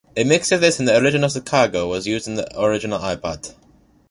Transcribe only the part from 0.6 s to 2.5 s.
this and the original Chicago was used in